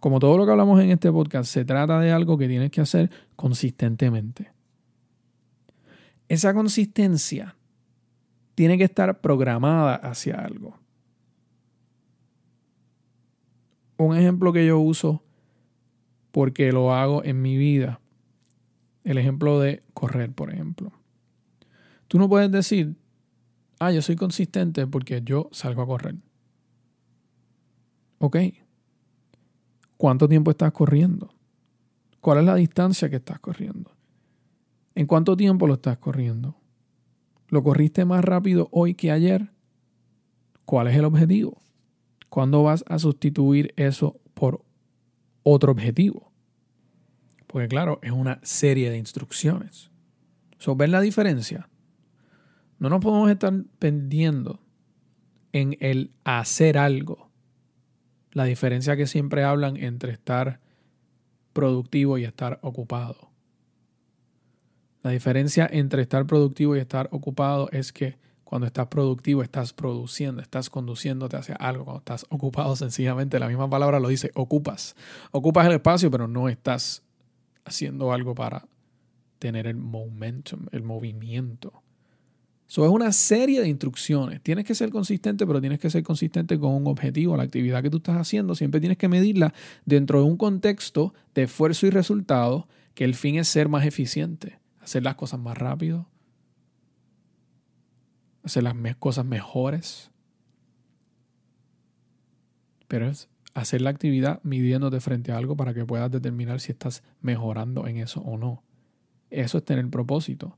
Como 0.00 0.18
todo 0.18 0.36
lo 0.36 0.46
que 0.46 0.50
hablamos 0.50 0.82
en 0.82 0.90
este 0.90 1.12
podcast, 1.12 1.48
se 1.48 1.64
trata 1.64 2.00
de 2.00 2.10
algo 2.10 2.36
que 2.36 2.48
tienes 2.48 2.72
que 2.72 2.80
hacer 2.80 3.08
consistentemente. 3.36 4.50
Esa 6.28 6.54
consistencia 6.54 7.54
tiene 8.56 8.76
que 8.78 8.84
estar 8.84 9.20
programada 9.20 9.94
hacia 9.94 10.34
algo. 10.34 10.80
Un 14.06 14.16
ejemplo 14.16 14.52
que 14.52 14.66
yo 14.66 14.78
uso 14.78 15.22
porque 16.30 16.72
lo 16.72 16.94
hago 16.94 17.24
en 17.24 17.42
mi 17.42 17.56
vida. 17.56 18.00
El 19.04 19.18
ejemplo 19.18 19.58
de 19.60 19.82
correr, 19.94 20.32
por 20.32 20.52
ejemplo. 20.52 20.92
Tú 22.08 22.18
no 22.18 22.28
puedes 22.28 22.50
decir, 22.50 22.96
Ah, 23.82 23.90
yo 23.90 24.02
soy 24.02 24.14
consistente 24.14 24.86
porque 24.86 25.22
yo 25.24 25.48
salgo 25.52 25.80
a 25.80 25.86
correr. 25.86 26.14
Ok. 28.18 28.36
¿Cuánto 29.96 30.28
tiempo 30.28 30.50
estás 30.50 30.72
corriendo? 30.72 31.32
¿Cuál 32.20 32.40
es 32.40 32.44
la 32.44 32.56
distancia 32.56 33.08
que 33.08 33.16
estás 33.16 33.40
corriendo? 33.40 33.90
¿En 34.94 35.06
cuánto 35.06 35.34
tiempo 35.34 35.66
lo 35.66 35.74
estás 35.74 35.96
corriendo? 35.96 36.56
¿Lo 37.48 37.62
corriste 37.62 38.04
más 38.04 38.22
rápido 38.22 38.68
hoy 38.70 38.94
que 38.94 39.10
ayer? 39.10 39.50
¿Cuál 40.66 40.88
es 40.88 40.96
el 40.96 41.06
objetivo? 41.06 41.62
¿Cuándo 42.30 42.62
vas 42.62 42.84
a 42.88 42.98
sustituir 42.98 43.74
eso 43.76 44.20
por 44.34 44.64
otro 45.42 45.72
objetivo? 45.72 46.32
Porque 47.46 47.68
claro, 47.68 47.98
es 48.02 48.12
una 48.12 48.38
serie 48.42 48.88
de 48.90 48.96
instrucciones. 48.96 49.90
So, 50.58 50.76
¿Ven 50.76 50.92
la 50.92 51.00
diferencia? 51.00 51.68
No 52.78 52.88
nos 52.88 53.00
podemos 53.00 53.30
estar 53.30 53.52
pendiendo 53.78 54.60
en 55.52 55.76
el 55.80 56.12
hacer 56.22 56.78
algo. 56.78 57.30
La 58.30 58.44
diferencia 58.44 58.96
que 58.96 59.08
siempre 59.08 59.42
hablan 59.42 59.76
entre 59.76 60.12
estar 60.12 60.60
productivo 61.52 62.16
y 62.16 62.24
estar 62.24 62.60
ocupado. 62.62 63.32
La 65.02 65.10
diferencia 65.10 65.68
entre 65.70 66.02
estar 66.02 66.26
productivo 66.26 66.76
y 66.76 66.78
estar 66.78 67.08
ocupado 67.10 67.68
es 67.72 67.92
que 67.92 68.18
cuando 68.50 68.66
estás 68.66 68.88
productivo 68.88 69.44
estás 69.44 69.72
produciendo, 69.72 70.42
estás 70.42 70.70
conduciéndote 70.70 71.36
hacia 71.36 71.54
algo. 71.54 71.84
Cuando 71.84 72.00
estás 72.00 72.26
ocupado, 72.30 72.74
sencillamente 72.84 73.38
la 73.38 73.46
misma 73.46 73.70
palabra 73.70 74.00
lo 74.00 74.08
dice, 74.08 74.32
ocupas. 74.34 74.96
Ocupas 75.30 75.68
el 75.68 75.74
espacio, 75.74 76.10
pero 76.10 76.26
no 76.26 76.48
estás 76.48 77.04
haciendo 77.64 78.12
algo 78.12 78.34
para 78.34 78.66
tener 79.38 79.68
el 79.68 79.76
momentum, 79.76 80.66
el 80.72 80.82
movimiento. 80.82 81.84
Eso 82.68 82.84
es 82.84 82.90
una 82.90 83.12
serie 83.12 83.60
de 83.60 83.68
instrucciones. 83.68 84.40
Tienes 84.42 84.64
que 84.64 84.74
ser 84.74 84.90
consistente, 84.90 85.46
pero 85.46 85.60
tienes 85.60 85.78
que 85.78 85.88
ser 85.88 86.02
consistente 86.02 86.58
con 86.58 86.72
un 86.72 86.88
objetivo. 86.88 87.36
La 87.36 87.44
actividad 87.44 87.84
que 87.84 87.90
tú 87.90 87.98
estás 87.98 88.16
haciendo 88.16 88.56
siempre 88.56 88.80
tienes 88.80 88.98
que 88.98 89.06
medirla 89.06 89.54
dentro 89.84 90.18
de 90.18 90.24
un 90.24 90.36
contexto 90.36 91.14
de 91.36 91.44
esfuerzo 91.44 91.86
y 91.86 91.90
resultado, 91.90 92.66
que 92.94 93.04
el 93.04 93.14
fin 93.14 93.36
es 93.36 93.46
ser 93.46 93.68
más 93.68 93.86
eficiente, 93.86 94.58
hacer 94.80 95.04
las 95.04 95.14
cosas 95.14 95.38
más 95.38 95.56
rápido, 95.56 96.08
hacer 98.44 98.62
las 98.62 98.96
cosas 98.96 99.24
mejores. 99.24 100.10
Pero 102.88 103.08
es 103.08 103.28
hacer 103.54 103.82
la 103.82 103.90
actividad 103.90 104.40
midiéndote 104.42 105.00
frente 105.00 105.32
a 105.32 105.36
algo 105.36 105.56
para 105.56 105.74
que 105.74 105.84
puedas 105.84 106.10
determinar 106.10 106.60
si 106.60 106.72
estás 106.72 107.02
mejorando 107.20 107.86
en 107.86 107.98
eso 107.98 108.20
o 108.20 108.38
no. 108.38 108.62
Eso 109.30 109.58
es 109.58 109.64
tener 109.64 109.88
propósito. 109.88 110.56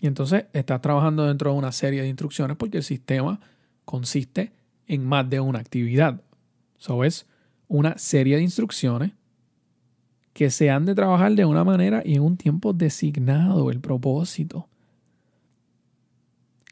Y 0.00 0.06
entonces 0.06 0.46
estás 0.52 0.80
trabajando 0.80 1.26
dentro 1.26 1.52
de 1.52 1.58
una 1.58 1.72
serie 1.72 2.02
de 2.02 2.08
instrucciones 2.08 2.56
porque 2.56 2.78
el 2.78 2.84
sistema 2.84 3.40
consiste 3.84 4.52
en 4.86 5.04
más 5.04 5.28
de 5.28 5.40
una 5.40 5.58
actividad. 5.58 6.22
Eso 6.78 7.02
es 7.04 7.26
una 7.66 7.98
serie 7.98 8.36
de 8.36 8.42
instrucciones 8.42 9.12
que 10.32 10.50
se 10.50 10.70
han 10.70 10.84
de 10.84 10.94
trabajar 10.94 11.34
de 11.34 11.44
una 11.44 11.64
manera 11.64 12.02
y 12.04 12.14
en 12.14 12.22
un 12.22 12.36
tiempo 12.36 12.72
designado, 12.72 13.70
el 13.70 13.80
propósito. 13.80 14.68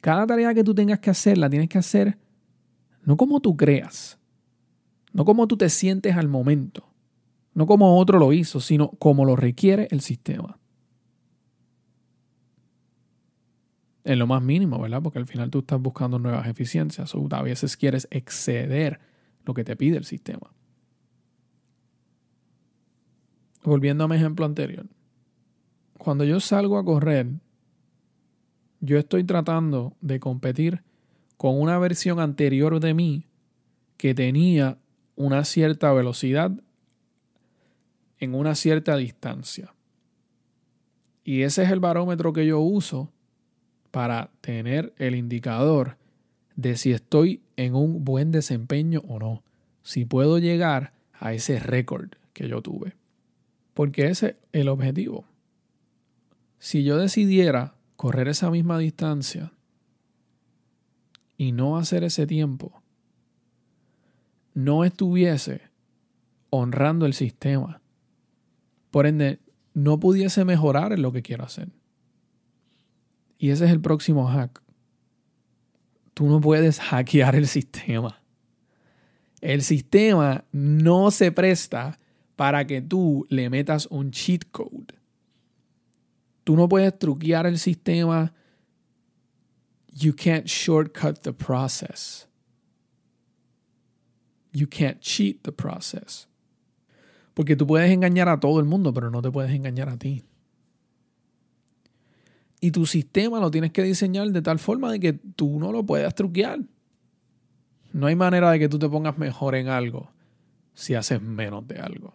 Cada 0.06 0.24
tarea 0.24 0.54
que 0.54 0.62
tú 0.62 0.72
tengas 0.72 1.00
que 1.00 1.10
hacer 1.10 1.36
la 1.36 1.50
tienes 1.50 1.68
que 1.68 1.78
hacer 1.78 2.16
no 3.02 3.16
como 3.16 3.40
tú 3.40 3.56
creas, 3.56 4.20
no 5.12 5.24
como 5.24 5.48
tú 5.48 5.56
te 5.56 5.68
sientes 5.68 6.16
al 6.16 6.28
momento, 6.28 6.88
no 7.54 7.66
como 7.66 7.98
otro 7.98 8.20
lo 8.20 8.32
hizo, 8.32 8.60
sino 8.60 8.90
como 9.00 9.24
lo 9.24 9.34
requiere 9.34 9.88
el 9.90 10.00
sistema. 10.00 10.60
En 14.04 14.20
lo 14.20 14.28
más 14.28 14.44
mínimo, 14.44 14.80
¿verdad? 14.80 15.02
Porque 15.02 15.18
al 15.18 15.26
final 15.26 15.50
tú 15.50 15.58
estás 15.58 15.80
buscando 15.80 16.20
nuevas 16.20 16.46
eficiencias 16.46 17.12
o 17.16 17.26
a 17.28 17.42
veces 17.42 17.76
quieres 17.76 18.06
exceder 18.12 19.00
lo 19.44 19.54
que 19.54 19.64
te 19.64 19.74
pide 19.74 19.96
el 19.96 20.04
sistema. 20.04 20.52
Volviendo 23.64 24.04
a 24.04 24.08
mi 24.08 24.14
ejemplo 24.14 24.46
anterior. 24.46 24.86
Cuando 25.98 26.22
yo 26.22 26.38
salgo 26.38 26.78
a 26.78 26.84
correr, 26.84 27.26
yo 28.86 28.98
estoy 28.98 29.24
tratando 29.24 29.94
de 30.00 30.20
competir 30.20 30.82
con 31.36 31.60
una 31.60 31.78
versión 31.78 32.20
anterior 32.20 32.80
de 32.80 32.94
mí 32.94 33.26
que 33.96 34.14
tenía 34.14 34.78
una 35.16 35.44
cierta 35.44 35.92
velocidad 35.92 36.52
en 38.18 38.34
una 38.34 38.54
cierta 38.54 38.96
distancia. 38.96 39.74
Y 41.24 41.42
ese 41.42 41.64
es 41.64 41.70
el 41.70 41.80
barómetro 41.80 42.32
que 42.32 42.46
yo 42.46 42.60
uso 42.60 43.10
para 43.90 44.30
tener 44.40 44.94
el 44.96 45.14
indicador 45.14 45.96
de 46.54 46.76
si 46.76 46.92
estoy 46.92 47.42
en 47.56 47.74
un 47.74 48.04
buen 48.04 48.30
desempeño 48.30 49.02
o 49.08 49.18
no. 49.18 49.42
Si 49.82 50.04
puedo 50.04 50.38
llegar 50.38 50.92
a 51.12 51.32
ese 51.32 51.58
récord 51.58 52.10
que 52.32 52.48
yo 52.48 52.62
tuve. 52.62 52.94
Porque 53.74 54.06
ese 54.06 54.28
es 54.28 54.36
el 54.52 54.68
objetivo. 54.68 55.24
Si 56.58 56.84
yo 56.84 56.96
decidiera 56.96 57.75
correr 57.96 58.28
esa 58.28 58.50
misma 58.50 58.78
distancia 58.78 59.52
y 61.36 61.52
no 61.52 61.76
hacer 61.76 62.04
ese 62.04 62.26
tiempo, 62.26 62.82
no 64.54 64.84
estuviese 64.84 65.62
honrando 66.50 67.06
el 67.06 67.14
sistema. 67.14 67.80
Por 68.90 69.06
ende, 69.06 69.40
no 69.74 70.00
pudiese 70.00 70.44
mejorar 70.44 70.92
en 70.92 71.02
lo 71.02 71.12
que 71.12 71.22
quiero 71.22 71.44
hacer. 71.44 71.68
Y 73.38 73.50
ese 73.50 73.66
es 73.66 73.70
el 73.70 73.80
próximo 73.80 74.26
hack. 74.26 74.62
Tú 76.14 76.26
no 76.26 76.40
puedes 76.40 76.80
hackear 76.80 77.36
el 77.36 77.46
sistema. 77.46 78.22
El 79.42 79.62
sistema 79.62 80.44
no 80.52 81.10
se 81.10 81.30
presta 81.30 81.98
para 82.36 82.66
que 82.66 82.80
tú 82.80 83.26
le 83.28 83.50
metas 83.50 83.86
un 83.90 84.10
cheat 84.10 84.44
code. 84.50 84.95
Tú 86.46 86.54
no 86.54 86.68
puedes 86.68 86.96
truquear 86.96 87.44
el 87.48 87.58
sistema. 87.58 88.32
You 89.92 90.14
can't 90.14 90.46
shortcut 90.46 91.22
the 91.22 91.32
process. 91.32 92.28
You 94.52 94.68
can't 94.68 95.00
cheat 95.00 95.42
the 95.42 95.50
process. 95.50 96.28
Porque 97.34 97.56
tú 97.56 97.66
puedes 97.66 97.90
engañar 97.90 98.28
a 98.28 98.38
todo 98.38 98.60
el 98.60 98.64
mundo, 98.64 98.94
pero 98.94 99.10
no 99.10 99.22
te 99.22 99.30
puedes 99.32 99.50
engañar 99.50 99.88
a 99.88 99.96
ti. 99.96 100.22
Y 102.60 102.70
tu 102.70 102.86
sistema 102.86 103.40
lo 103.40 103.50
tienes 103.50 103.72
que 103.72 103.82
diseñar 103.82 104.28
de 104.28 104.40
tal 104.40 104.60
forma 104.60 104.92
de 104.92 105.00
que 105.00 105.14
tú 105.14 105.58
no 105.58 105.72
lo 105.72 105.84
puedas 105.84 106.14
truquear. 106.14 106.60
No 107.92 108.06
hay 108.06 108.14
manera 108.14 108.52
de 108.52 108.60
que 108.60 108.68
tú 108.68 108.78
te 108.78 108.88
pongas 108.88 109.18
mejor 109.18 109.56
en 109.56 109.66
algo 109.66 110.12
si 110.74 110.94
haces 110.94 111.20
menos 111.20 111.66
de 111.66 111.80
algo. 111.80 112.14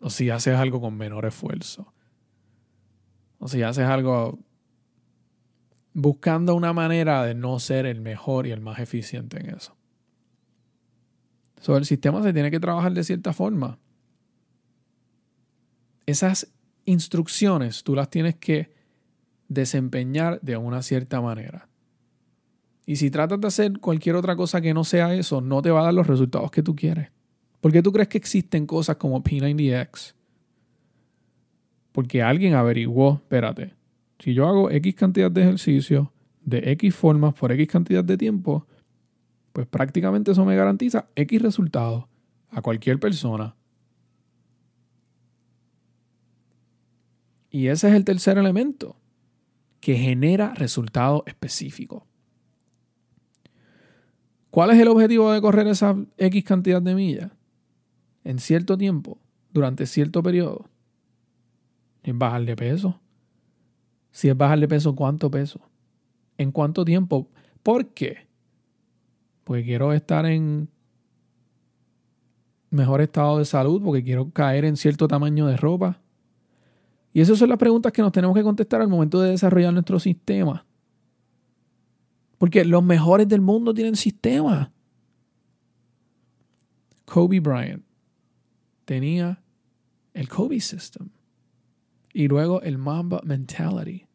O 0.00 0.10
si 0.10 0.28
haces 0.28 0.56
algo 0.56 0.82
con 0.82 0.98
menor 0.98 1.24
esfuerzo. 1.24 1.94
O 3.40 3.48
si 3.48 3.62
haces 3.62 3.86
algo 3.86 4.38
buscando 5.92 6.54
una 6.54 6.72
manera 6.72 7.24
de 7.24 7.34
no 7.34 7.58
ser 7.58 7.86
el 7.86 8.00
mejor 8.00 8.46
y 8.46 8.52
el 8.52 8.60
más 8.60 8.78
eficiente 8.78 9.40
en 9.40 9.56
eso. 9.56 9.76
Sobre 11.60 11.80
el 11.80 11.86
sistema 11.86 12.22
se 12.22 12.32
tiene 12.32 12.50
que 12.50 12.60
trabajar 12.60 12.92
de 12.92 13.02
cierta 13.02 13.32
forma. 13.32 13.78
Esas 16.06 16.52
instrucciones 16.84 17.82
tú 17.82 17.94
las 17.94 18.08
tienes 18.10 18.36
que 18.36 18.72
desempeñar 19.48 20.40
de 20.42 20.56
una 20.56 20.82
cierta 20.82 21.20
manera. 21.20 21.68
Y 22.86 22.96
si 22.96 23.10
tratas 23.10 23.40
de 23.40 23.48
hacer 23.48 23.78
cualquier 23.80 24.16
otra 24.16 24.36
cosa 24.36 24.60
que 24.60 24.74
no 24.74 24.84
sea 24.84 25.14
eso, 25.14 25.40
no 25.40 25.62
te 25.62 25.70
va 25.70 25.80
a 25.80 25.84
dar 25.84 25.94
los 25.94 26.06
resultados 26.06 26.50
que 26.50 26.62
tú 26.62 26.76
quieres. 26.76 27.10
¿Por 27.60 27.72
qué 27.72 27.82
tú 27.82 27.92
crees 27.92 28.08
que 28.08 28.18
existen 28.18 28.66
cosas 28.66 28.96
como 28.96 29.22
P90X? 29.22 30.14
Porque 31.92 32.22
alguien 32.22 32.54
averiguó, 32.54 33.14
espérate, 33.14 33.74
si 34.18 34.34
yo 34.34 34.46
hago 34.46 34.70
X 34.70 34.94
cantidad 34.94 35.30
de 35.30 35.42
ejercicios 35.42 36.08
de 36.42 36.70
X 36.72 36.94
formas 36.94 37.34
por 37.34 37.52
X 37.52 37.68
cantidad 37.68 38.04
de 38.04 38.16
tiempo, 38.16 38.66
pues 39.52 39.66
prácticamente 39.66 40.32
eso 40.32 40.44
me 40.44 40.56
garantiza 40.56 41.08
X 41.14 41.42
resultados 41.42 42.04
a 42.50 42.62
cualquier 42.62 42.98
persona. 42.98 43.56
Y 47.50 47.66
ese 47.66 47.88
es 47.88 47.94
el 47.94 48.04
tercer 48.04 48.38
elemento, 48.38 48.96
que 49.80 49.96
genera 49.96 50.54
resultados 50.54 51.22
específicos. 51.26 52.04
¿Cuál 54.50 54.70
es 54.70 54.78
el 54.78 54.88
objetivo 54.88 55.32
de 55.32 55.40
correr 55.40 55.66
esa 55.66 55.96
X 56.16 56.44
cantidad 56.44 56.82
de 56.82 56.94
millas? 56.94 57.32
En 58.24 58.38
cierto 58.38 58.76
tiempo, 58.76 59.18
durante 59.52 59.86
cierto 59.86 60.22
periodo. 60.22 60.68
Es 62.02 62.16
bajar 62.16 62.44
de 62.44 62.56
peso. 62.56 63.00
Si 64.10 64.28
es 64.28 64.36
bajar 64.36 64.58
de 64.58 64.68
peso, 64.68 64.94
¿cuánto 64.94 65.30
peso? 65.30 65.60
¿En 66.38 66.52
cuánto 66.52 66.84
tiempo? 66.84 67.28
¿Por 67.62 67.88
qué? 67.88 68.26
Porque 69.44 69.64
quiero 69.64 69.92
estar 69.92 70.26
en 70.26 70.68
mejor 72.70 73.00
estado 73.00 73.38
de 73.38 73.44
salud, 73.44 73.82
porque 73.82 74.02
quiero 74.02 74.30
caer 74.30 74.64
en 74.64 74.76
cierto 74.76 75.08
tamaño 75.08 75.46
de 75.46 75.56
ropa. 75.56 76.00
Y 77.12 77.20
esas 77.20 77.38
son 77.38 77.48
las 77.48 77.58
preguntas 77.58 77.92
que 77.92 78.02
nos 78.02 78.12
tenemos 78.12 78.36
que 78.36 78.42
contestar 78.42 78.80
al 78.80 78.88
momento 78.88 79.20
de 79.20 79.30
desarrollar 79.30 79.72
nuestro 79.72 79.98
sistema. 79.98 80.64
Porque 82.38 82.64
los 82.64 82.82
mejores 82.82 83.28
del 83.28 83.40
mundo 83.40 83.74
tienen 83.74 83.96
sistema. 83.96 84.72
Kobe 87.04 87.40
Bryant 87.40 87.84
tenía 88.84 89.42
el 90.14 90.28
Kobe 90.28 90.60
System 90.60 91.10
y 92.12 92.28
luego 92.28 92.62
el 92.62 92.78
Mamba 92.78 93.20
Mentality. 93.24 94.06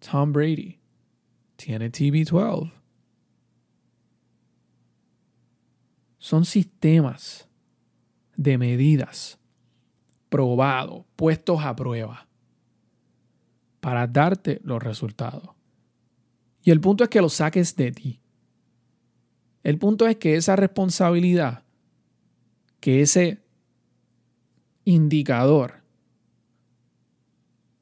Tom 0.00 0.32
Brady 0.32 0.78
tiene 1.56 1.90
TB12. 1.90 2.72
Son 6.18 6.44
sistemas 6.44 7.48
de 8.36 8.58
medidas 8.58 9.38
probados, 10.28 11.04
puestos 11.16 11.62
a 11.64 11.74
prueba 11.74 12.26
para 13.80 14.06
darte 14.06 14.60
los 14.62 14.82
resultados. 14.82 15.50
Y 16.62 16.70
el 16.70 16.80
punto 16.80 17.04
es 17.04 17.10
que 17.10 17.22
lo 17.22 17.28
saques 17.28 17.74
de 17.76 17.92
ti. 17.92 18.20
El 19.62 19.78
punto 19.78 20.06
es 20.06 20.16
que 20.16 20.36
esa 20.36 20.56
responsabilidad, 20.56 21.64
que 22.80 23.02
ese 23.02 23.42
indicador, 24.84 25.82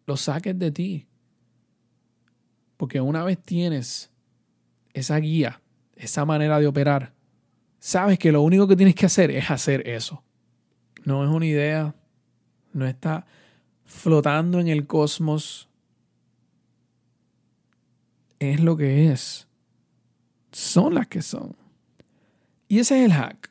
lo 0.06 0.16
saques 0.16 0.58
de 0.58 0.70
ti. 0.70 1.06
Porque 2.76 3.00
una 3.00 3.24
vez 3.24 3.38
tienes 3.42 4.10
esa 4.94 5.16
guía, 5.18 5.60
esa 5.96 6.24
manera 6.24 6.58
de 6.58 6.66
operar, 6.66 7.12
sabes 7.78 8.18
que 8.18 8.32
lo 8.32 8.42
único 8.42 8.66
que 8.68 8.76
tienes 8.76 8.94
que 8.94 9.06
hacer 9.06 9.30
es 9.30 9.50
hacer 9.50 9.86
eso. 9.88 10.22
No 11.04 11.24
es 11.24 11.30
una 11.30 11.46
idea, 11.46 11.94
no 12.72 12.86
está 12.86 13.26
flotando 13.84 14.60
en 14.60 14.68
el 14.68 14.86
cosmos. 14.86 15.68
Es 18.38 18.60
lo 18.60 18.76
que 18.76 19.10
es. 19.10 19.48
Son 20.52 20.94
las 20.94 21.06
que 21.06 21.22
son. 21.22 21.56
Y 22.68 22.78
ese 22.78 23.00
es 23.00 23.06
el 23.06 23.12
hack. 23.12 23.50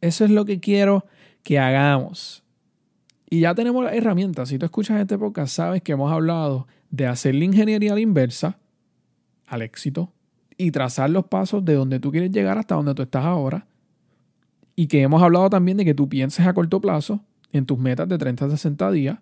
Eso 0.00 0.24
es 0.24 0.30
lo 0.30 0.44
que 0.44 0.60
quiero 0.60 1.06
que 1.42 1.58
hagamos. 1.58 2.43
Y 3.28 3.40
ya 3.40 3.54
tenemos 3.54 3.84
las 3.84 3.94
herramientas. 3.94 4.48
Si 4.48 4.58
tú 4.58 4.66
escuchas 4.66 5.00
este 5.00 5.18
podcast, 5.18 5.54
sabes 5.54 5.82
que 5.82 5.92
hemos 5.92 6.12
hablado 6.12 6.66
de 6.90 7.06
hacer 7.06 7.34
la 7.34 7.44
ingeniería 7.44 7.98
inversa 7.98 8.58
al 9.46 9.62
éxito 9.62 10.12
y 10.56 10.70
trazar 10.70 11.10
los 11.10 11.26
pasos 11.26 11.64
de 11.64 11.74
donde 11.74 12.00
tú 12.00 12.10
quieres 12.10 12.30
llegar 12.30 12.58
hasta 12.58 12.74
donde 12.74 12.94
tú 12.94 13.02
estás 13.02 13.24
ahora. 13.24 13.66
Y 14.76 14.86
que 14.86 15.02
hemos 15.02 15.22
hablado 15.22 15.50
también 15.50 15.76
de 15.76 15.84
que 15.84 15.94
tú 15.94 16.08
pienses 16.08 16.46
a 16.46 16.52
corto 16.52 16.80
plazo 16.80 17.20
en 17.52 17.66
tus 17.66 17.78
metas 17.78 18.08
de 18.08 18.18
30 18.18 18.46
a 18.46 18.50
60 18.50 18.90
días 18.90 19.18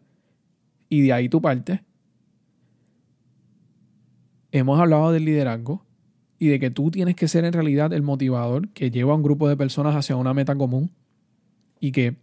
y 0.89 1.03
de 1.03 1.13
ahí 1.13 1.29
tu 1.29 1.41
parte. 1.41 1.83
Hemos 4.51 4.79
hablado 4.79 5.13
del 5.13 5.25
liderazgo 5.25 5.85
y 6.39 6.49
de 6.49 6.59
que 6.59 6.71
tú 6.71 6.91
tienes 6.91 7.15
que 7.15 7.29
ser 7.29 7.45
en 7.45 7.53
realidad 7.53 7.93
el 7.93 8.03
motivador 8.03 8.69
que 8.71 8.91
lleva 8.91 9.13
a 9.13 9.17
un 9.17 9.23
grupo 9.23 9.49
de 9.49 9.57
personas 9.57 9.95
hacia 9.95 10.17
una 10.17 10.35
meta 10.35 10.57
común 10.57 10.91
y 11.81 11.93
que 11.93 12.17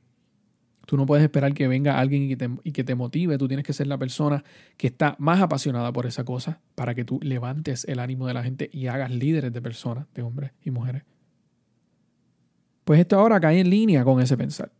tú 0.89 0.97
no 0.97 1.05
puedes 1.05 1.23
esperar 1.23 1.53
que 1.53 1.67
venga 1.67 1.99
alguien 1.99 2.23
y 2.23 2.71
que, 2.71 2.83
te, 2.83 2.95
motive, 2.95 3.37
tú 3.37 3.47
tienes 3.47 3.63
que 3.63 3.73
ser 3.73 3.85
la 3.85 3.99
persona 3.99 4.43
que 4.75 4.87
está 4.87 5.15
más 5.19 5.39
apasionada 5.39 5.93
por 5.93 6.07
esa 6.07 6.23
cosa 6.23 6.61
para 6.73 6.95
que 6.95 7.05
tú 7.05 7.19
levantes 7.21 7.85
el 7.85 7.99
ánimo 7.99 8.25
de 8.25 8.33
la 8.33 8.41
gente 8.41 8.71
y 8.73 8.87
hagas 8.87 9.11
líderes 9.11 9.53
de 9.53 9.61
personas, 9.61 10.07
de 10.15 10.23
hombres 10.23 10.51
y 10.65 10.71
mujeres. 10.71 11.03
Pues 12.85 12.99
esto 12.99 13.19
ahora 13.19 13.39
cae 13.39 13.59
en 13.59 13.69
línea 13.69 14.03
con 14.03 14.19
ese 14.19 14.35
pensar. 14.35 14.71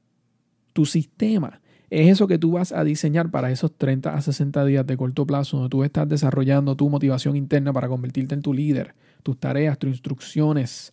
Tu 0.73 0.87
sistema 0.87 1.61
es 1.91 2.09
eso 2.09 2.25
que 2.25 2.39
tú 2.39 2.53
vas 2.53 2.71
a 2.71 2.83
diseñar 2.83 3.29
para 3.29 3.51
esos 3.51 3.71
30 3.77 4.11
a 4.11 4.19
60 4.19 4.65
días 4.65 4.87
de 4.87 4.97
corto 4.97 5.27
plazo, 5.27 5.57
donde 5.57 5.69
tú 5.69 5.83
estás 5.83 6.09
desarrollando 6.09 6.75
tu 6.75 6.89
motivación 6.89 7.35
interna 7.35 7.71
para 7.71 7.87
convertirte 7.87 8.33
en 8.33 8.41
tu 8.41 8.51
líder, 8.51 8.95
tus 9.21 9.37
tareas, 9.37 9.77
tus 9.77 9.91
instrucciones, 9.91 10.91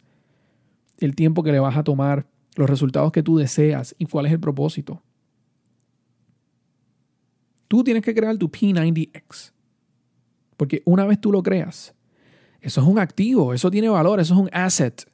el 0.99 1.17
tiempo 1.17 1.43
que 1.43 1.53
le 1.53 1.61
vas 1.61 1.79
a 1.79 1.85
tomar, 1.85 2.27
los 2.57 2.69
resultados 2.69 3.13
que 3.13 3.23
tú 3.23 3.37
deseas 3.37 3.95
y 3.99 4.07
cuál 4.07 4.27
es 4.27 4.33
el 4.33 4.41
propósito. 4.41 5.03
Tú 7.69 7.85
tienes 7.85 8.03
que 8.03 8.15
crear 8.15 8.37
tu 8.39 8.49
P90X. 8.49 9.53
Porque 10.57 10.83
una 10.87 11.05
vez 11.05 11.21
tú 11.21 11.31
lo 11.31 11.43
creas, 11.43 11.95
eso 12.61 12.81
es 12.81 12.87
un 12.87 12.99
activo, 12.99 13.53
eso 13.53 13.71
tiene 13.71 13.89
valor, 13.91 14.21
eso 14.21 14.35
es 14.35 14.41
un 14.41 14.49
asset. 14.53 15.07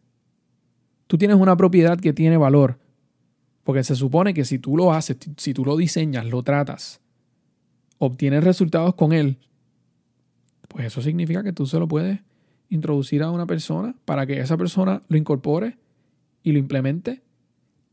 Tú 1.08 1.18
tienes 1.18 1.36
una 1.36 1.56
propiedad 1.56 1.98
que 1.98 2.12
tiene 2.12 2.36
valor. 2.36 2.78
Porque 3.64 3.82
se 3.82 3.96
supone 3.96 4.34
que 4.34 4.44
si 4.44 4.58
tú 4.58 4.76
lo 4.76 4.92
haces, 4.92 5.16
si 5.36 5.52
tú 5.52 5.64
lo 5.64 5.76
diseñas, 5.76 6.26
lo 6.26 6.42
tratas, 6.42 7.00
obtienes 7.98 8.44
resultados 8.44 8.94
con 8.94 9.12
él, 9.12 9.38
pues 10.68 10.86
eso 10.86 11.02
significa 11.02 11.42
que 11.42 11.52
tú 11.52 11.66
se 11.66 11.78
lo 11.78 11.88
puedes 11.88 12.20
introducir 12.68 13.22
a 13.22 13.30
una 13.30 13.46
persona 13.46 13.94
para 14.04 14.26
que 14.26 14.40
esa 14.40 14.56
persona 14.56 15.02
lo 15.08 15.16
incorpore 15.16 15.76
y 16.42 16.52
lo 16.52 16.58
implemente 16.58 17.22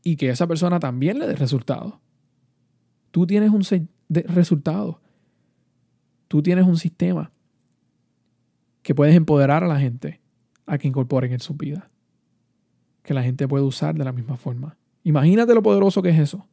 y 0.02 0.16
que 0.16 0.30
esa 0.30 0.46
persona 0.46 0.80
también 0.80 1.18
le 1.18 1.26
dé 1.26 1.36
resultados. 1.36 1.94
Tú 3.10 3.26
tienes 3.26 3.50
un 3.50 3.62
de 4.08 4.22
resultados. 4.22 4.96
Tú 6.28 6.42
tienes 6.42 6.66
un 6.66 6.76
sistema 6.76 7.32
que 8.82 8.94
puedes 8.94 9.14
empoderar 9.14 9.64
a 9.64 9.68
la 9.68 9.78
gente 9.78 10.20
a 10.66 10.78
que 10.78 10.88
incorporen 10.88 11.32
en 11.32 11.40
su 11.40 11.54
vida. 11.54 11.90
Que 13.02 13.14
la 13.14 13.22
gente 13.22 13.48
puede 13.48 13.64
usar 13.64 13.94
de 13.96 14.04
la 14.04 14.12
misma 14.12 14.36
forma. 14.36 14.76
Imagínate 15.02 15.54
lo 15.54 15.62
poderoso 15.62 16.02
que 16.02 16.10
es 16.10 16.18
eso. 16.18 16.46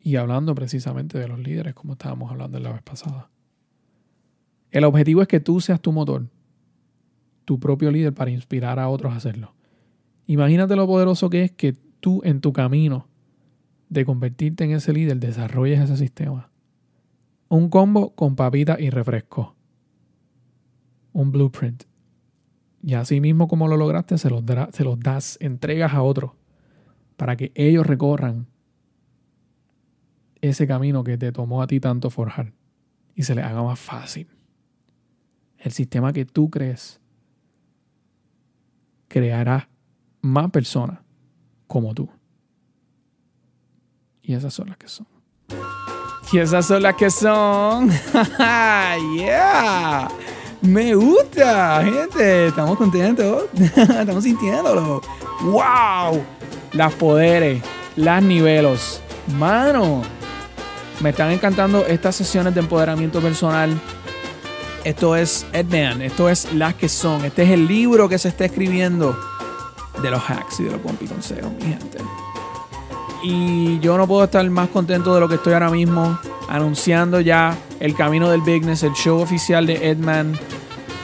Y 0.00 0.16
hablando 0.16 0.54
precisamente 0.54 1.18
de 1.18 1.28
los 1.28 1.38
líderes, 1.38 1.74
como 1.74 1.94
estábamos 1.94 2.30
hablando 2.30 2.58
la 2.58 2.72
vez 2.72 2.82
pasada. 2.82 3.30
El 4.70 4.84
objetivo 4.84 5.22
es 5.22 5.28
que 5.28 5.40
tú 5.40 5.60
seas 5.60 5.80
tu 5.80 5.92
motor, 5.92 6.26
tu 7.44 7.58
propio 7.58 7.90
líder 7.90 8.12
para 8.12 8.30
inspirar 8.30 8.78
a 8.78 8.88
otros 8.88 9.12
a 9.12 9.16
hacerlo. 9.16 9.54
Imagínate 10.26 10.76
lo 10.76 10.86
poderoso 10.86 11.30
que 11.30 11.44
es 11.44 11.52
que 11.52 11.74
tú 12.00 12.20
en 12.24 12.40
tu 12.40 12.52
camino 12.52 13.08
de 13.88 14.04
convertirte 14.04 14.64
en 14.64 14.72
ese 14.72 14.92
líder 14.92 15.18
desarrolles 15.18 15.80
ese 15.80 15.96
sistema. 15.96 16.50
Un 17.48 17.68
combo 17.68 18.14
con 18.14 18.36
papita 18.36 18.76
y 18.78 18.90
refresco. 18.90 19.54
Un 21.12 21.32
blueprint. 21.32 21.84
Y 22.82 22.94
así 22.94 23.20
mismo 23.20 23.48
como 23.48 23.66
lo 23.66 23.76
lograste, 23.76 24.18
se 24.18 24.30
los, 24.30 24.42
se 24.72 24.84
los 24.84 25.00
das, 25.00 25.38
entregas 25.40 25.94
a 25.94 26.02
otros 26.02 26.32
para 27.16 27.36
que 27.36 27.50
ellos 27.54 27.86
recorran 27.86 28.46
ese 30.40 30.66
camino 30.66 31.02
que 31.02 31.18
te 31.18 31.32
tomó 31.32 31.62
a 31.62 31.66
ti 31.66 31.80
tanto 31.80 32.10
forjar 32.10 32.52
y 33.14 33.24
se 33.24 33.34
les 33.34 33.44
haga 33.44 33.62
más 33.62 33.80
fácil. 33.80 34.28
El 35.58 35.72
sistema 35.72 36.12
que 36.12 36.24
tú 36.24 36.50
crees 36.50 37.00
creará 39.08 39.68
más 40.20 40.50
personas 40.50 41.00
como 41.68 41.94
tú. 41.94 42.08
Y 44.20 44.34
esas 44.34 44.52
son 44.52 44.70
las 44.70 44.76
que 44.76 44.88
son. 44.88 45.06
Y 46.32 46.38
esas 46.38 46.66
son 46.66 46.82
las 46.82 46.96
que 46.96 47.10
son. 47.10 47.90
yeah. 49.16 50.08
Me 50.60 50.96
gusta, 50.96 51.84
gente. 51.84 52.48
Estamos 52.48 52.76
contentos. 52.76 53.44
Estamos 53.54 54.24
sintiéndolo. 54.24 55.00
¡Wow! 55.42 56.20
las 56.72 56.92
poderes, 56.94 57.62
las 57.96 58.22
niveles. 58.22 59.00
Mano, 59.36 60.02
me 61.00 61.10
están 61.10 61.30
encantando 61.30 61.86
estas 61.86 62.16
sesiones 62.16 62.54
de 62.54 62.60
empoderamiento 62.60 63.20
personal. 63.20 63.70
Esto 64.84 65.16
es 65.16 65.46
Edman, 65.52 66.02
esto 66.02 66.28
es 66.28 66.52
las 66.52 66.74
que 66.74 66.88
son. 66.88 67.24
Este 67.24 67.42
es 67.42 67.50
el 67.50 67.66
libro 67.66 68.08
que 68.08 68.18
se 68.18 68.28
está 68.28 68.44
escribiendo 68.46 69.18
de 70.02 70.10
los 70.10 70.22
hacks 70.28 70.60
y 70.60 70.64
de 70.64 70.72
los 70.72 70.80
consejos, 70.80 71.52
mi 71.52 71.62
gente. 71.62 71.98
Y 73.22 73.78
yo 73.80 73.96
no 73.98 74.06
puedo 74.06 74.24
estar 74.24 74.48
más 74.48 74.68
contento 74.68 75.14
de 75.14 75.20
lo 75.20 75.28
que 75.28 75.36
estoy 75.36 75.52
ahora 75.52 75.70
mismo 75.70 76.18
anunciando 76.48 77.20
ya 77.20 77.56
el 77.80 77.94
camino 77.94 78.30
del 78.30 78.40
business, 78.40 78.82
el 78.82 78.92
show 78.92 79.20
oficial 79.20 79.66
de 79.66 79.90
Edman 79.90 80.38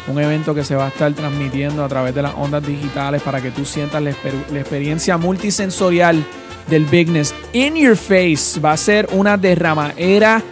un 0.06 0.18
evento 0.18 0.54
que 0.54 0.64
se 0.64 0.76
va 0.76 0.86
a 0.86 0.88
estar 0.88 1.12
transmitiendo 1.14 1.84
a 1.84 1.88
través 1.88 2.14
de 2.14 2.22
las 2.22 2.34
ondas 2.34 2.66
digitales 2.66 3.22
para 3.22 3.40
que 3.40 3.50
tú 3.50 3.64
sientas 3.64 4.02
la, 4.02 4.10
experiencia 4.10 5.16
multisensorial 5.16 6.24
del 6.68 6.84
Bigness 6.84 7.34
in 7.52 7.74
your 7.74 7.96
face. 7.96 8.60
Va 8.60 8.72
a 8.72 8.76
ser 8.76 9.08
una 9.12 9.36
derramadera 9.36 10.42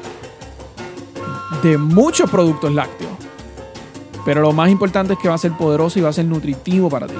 de 1.62 1.76
muchos 1.76 2.30
productos 2.30 2.72
lácteos. 2.72 3.12
Pero 4.24 4.40
lo 4.40 4.52
más 4.52 4.70
importante 4.70 5.14
es 5.14 5.18
que 5.18 5.28
va 5.28 5.34
a 5.34 5.38
ser 5.38 5.52
poderoso 5.52 5.98
y 5.98 6.02
va 6.02 6.10
a 6.10 6.12
ser 6.12 6.24
nutritivo 6.24 6.88
para 6.88 7.06
ti. 7.06 7.14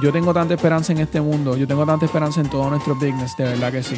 Yo 0.00 0.12
tengo 0.12 0.32
tanta 0.32 0.54
esperanza 0.54 0.92
en 0.92 0.98
este 0.98 1.20
mundo, 1.20 1.56
yo 1.56 1.66
tengo 1.66 1.84
tanta 1.84 2.06
esperanza 2.06 2.40
en 2.40 2.48
todo 2.48 2.70
nuestro 2.70 2.94
Bigness, 2.94 3.36
de 3.36 3.44
verdad 3.44 3.72
que 3.72 3.82
sí. 3.82 3.96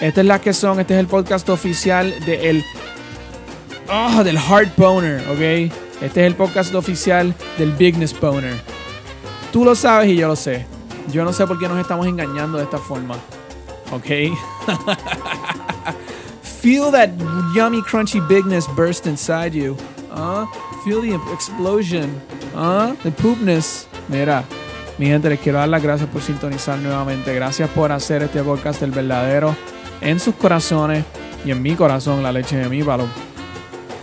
Esta 0.00 0.20
es 0.22 0.40
que 0.40 0.52
son, 0.54 0.80
este 0.80 0.94
es 0.94 1.00
el 1.00 1.06
podcast 1.06 1.48
oficial 1.50 2.14
de 2.24 2.50
el 2.50 2.64
oh, 3.90 4.24
del 4.24 4.38
Heart 4.38 4.76
Boner, 4.76 5.20
¿ok? 5.28 5.70
Este 6.00 6.20
es 6.20 6.26
el 6.26 6.34
podcast 6.34 6.74
oficial 6.74 7.34
del 7.58 7.72
Bigness 7.72 8.18
Boner. 8.18 8.54
Tú 9.52 9.64
lo 9.64 9.74
sabes 9.74 10.08
y 10.08 10.16
yo 10.16 10.28
lo 10.28 10.36
sé. 10.36 10.66
Yo 11.12 11.24
no 11.24 11.32
sé 11.32 11.46
por 11.46 11.58
qué 11.58 11.68
nos 11.68 11.78
estamos 11.78 12.06
engañando 12.06 12.56
de 12.58 12.64
esta 12.64 12.78
forma, 12.78 13.16
¿ok? 13.92 14.36
Feel 16.42 16.90
that 16.92 17.10
yummy, 17.54 17.82
crunchy 17.82 18.26
bigness 18.26 18.66
burst 18.74 19.06
inside 19.06 19.52
you. 19.52 19.76
Uh, 20.10 20.46
feel 20.82 21.02
the 21.02 21.14
explosion. 21.34 22.22
Uh, 22.54 22.94
the 23.02 23.10
poopness. 23.10 23.86
Mira, 24.08 24.44
mi 24.98 25.06
gente, 25.06 25.28
les 25.28 25.40
quiero 25.40 25.58
dar 25.58 25.68
las 25.68 25.82
gracias 25.82 26.08
por 26.08 26.22
sintonizar 26.22 26.78
nuevamente. 26.78 27.34
Gracias 27.34 27.68
por 27.70 27.90
hacer 27.92 28.22
este 28.22 28.42
podcast 28.42 28.82
el 28.82 28.90
verdadero 28.90 29.56
en 30.00 30.20
sus 30.20 30.34
corazones 30.34 31.04
y 31.44 31.50
en 31.50 31.62
mi 31.62 31.74
corazón, 31.74 32.22
la 32.22 32.32
leche 32.32 32.56
de 32.56 32.68
mi 32.68 32.82
palo. 32.82 33.06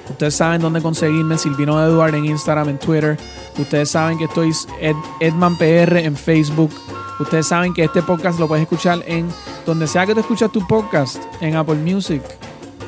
Ustedes 0.10 0.36
saben 0.36 0.62
dónde 0.62 0.82
conseguirme, 0.82 1.38
Silvino 1.38 1.82
Eduard 1.82 2.14
en 2.16 2.26
Instagram, 2.26 2.70
en 2.70 2.80
Twitter. 2.80 3.18
Ustedes 3.58 3.90
saben 3.90 4.18
que 4.18 4.26
estoy 4.26 4.52
Ed, 4.82 4.96
EdmanPR 5.20 5.98
en 5.98 6.16
Facebook. 6.16 6.72
Ustedes 7.20 7.48
saben 7.48 7.74
que 7.74 7.84
este 7.84 8.02
podcast 8.02 8.40
lo 8.40 8.48
puedes 8.48 8.64
escuchar 8.64 9.04
en 9.06 9.30
donde 9.66 9.88
sea 9.88 10.06
que 10.06 10.14
te 10.14 10.22
escuchas 10.22 10.52
tu 10.52 10.66
podcast, 10.68 11.24
en 11.40 11.56
Apple 11.56 11.76
Music, 11.76 12.22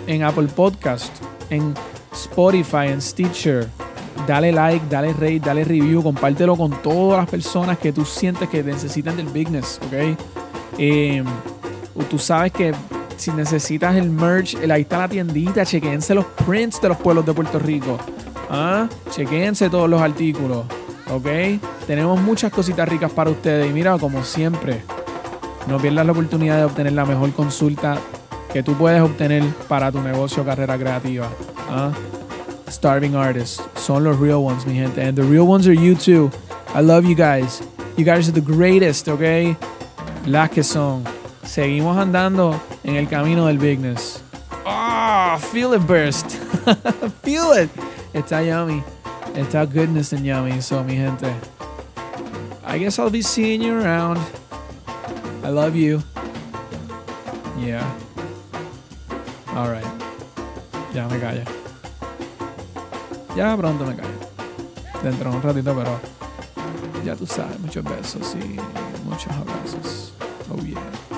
en 0.08 0.24
Apple 0.24 0.48
Podcast, 0.54 1.16
en 1.50 1.74
Spotify, 2.12 2.88
en 2.88 3.02
Stitcher. 3.02 3.70
Dale 4.28 4.52
like, 4.52 4.86
dale 4.90 5.14
rate, 5.14 5.40
dale 5.40 5.64
review, 5.64 6.02
compártelo 6.02 6.56
con 6.56 6.72
todas 6.82 7.20
las 7.20 7.30
personas 7.30 7.78
que 7.78 7.92
tú 7.92 8.06
sientes 8.06 8.48
que 8.48 8.64
necesitan 8.64 9.18
del 9.18 9.28
business, 9.28 9.80
¿ok? 9.86 10.18
Eh, 10.78 11.24
tú 12.10 12.18
sabes 12.18 12.52
que 12.52 12.74
si 13.18 13.32
necesitas 13.32 13.96
el 13.96 14.10
merch, 14.10 14.56
ahí 14.70 14.82
está 14.82 15.00
la 15.00 15.08
tiendita, 15.08 15.66
chequense 15.66 16.14
los 16.14 16.26
prints 16.46 16.82
de 16.82 16.90
los 16.90 16.98
pueblos 16.98 17.26
de 17.26 17.34
Puerto 17.34 17.60
Rico. 17.60 17.98
¿Ah? 18.50 18.88
Chequense 19.10 19.70
todos 19.70 19.90
los 19.90 20.02
artículos, 20.02 20.66
¿ok? 21.12 21.28
Tenemos 21.88 22.20
muchas 22.22 22.52
cositas 22.52 22.88
ricas 22.88 23.12
para 23.12 23.30
ustedes 23.30 23.70
y 23.70 23.74
mira, 23.74 23.98
como 23.98 24.24
siempre, 24.24 24.84
no 25.68 25.78
pierdas 25.78 26.06
la 26.06 26.12
oportunidad 26.12 26.58
de 26.58 26.66
obtener 26.66 26.94
la 26.94 27.06
mejor 27.06 27.32
consulta 27.34 27.98
que 28.52 28.62
tú 28.62 28.74
puedes 28.76 29.02
obtener 29.02 29.44
para 29.68 29.92
tu 29.92 30.02
negocio 30.02 30.44
o 30.44 30.46
carrera 30.46 30.78
creativa. 30.78 31.28
¿Ah? 31.70 31.92
Starving 32.68 33.16
artists 33.16 33.62
son 33.76 34.04
los 34.04 34.18
real 34.18 34.44
ones, 34.44 34.66
mi 34.66 34.74
gente. 34.74 35.00
And 35.00 35.16
the 35.16 35.24
real 35.24 35.46
ones 35.46 35.68
are 35.68 35.74
you 35.74 35.96
too. 35.96 36.32
I 36.74 36.82
love 36.82 37.06
you 37.06 37.16
guys. 37.16 37.62
You 37.98 38.04
guys 38.06 38.28
are 38.28 38.32
the 38.32 38.42
greatest, 38.42 39.08
okay? 39.08 39.56
Las 40.26 40.50
que 40.50 40.64
son. 40.64 41.04
Seguimos 41.44 41.98
andando 41.98 42.60
en 42.84 42.96
el 42.96 43.08
camino 43.08 43.46
del 43.48 43.58
bigness. 43.58 44.24
Ah, 44.66 45.38
feel 45.52 45.74
it 45.74 45.86
burst. 45.86 46.32
feel 47.24 47.52
it. 47.52 47.70
Está 48.14 48.44
yummy. 48.44 48.84
Está 49.36 49.72
goodness 49.72 50.14
and 50.14 50.26
yummy. 50.26 50.62
So, 50.62 50.84
mi 50.84 50.96
gente. 50.96 51.32
I 52.66 52.78
guess 52.78 52.98
I'll 52.98 53.10
be 53.10 53.22
seeing 53.22 53.62
you 53.62 53.78
around. 53.78 54.20
I 55.44 55.50
love 55.50 55.76
you. 55.76 56.02
Yeah. 57.60 57.84
All 59.50 59.70
right. 59.70 59.86
Ya 60.94 61.08
me 61.08 61.20
callo. 61.20 61.63
Ya 63.36 63.58
pronto 63.58 63.86
me 63.86 63.96
cae. 63.96 64.06
Dentro 65.04 65.32
de 65.32 65.36
un 65.38 65.42
ratito, 65.42 65.76
pero 65.76 66.00
ya 67.04 67.16
tú 67.16 67.26
sabes, 67.26 67.60
muchos 67.60 67.84
besos 67.84 68.36
y 68.36 68.60
muchos 69.10 69.32
abrazos. 69.34 70.14
Oh 70.50 70.62
yeah. 70.64 71.13